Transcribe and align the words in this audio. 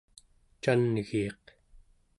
can'giiq 0.63 1.43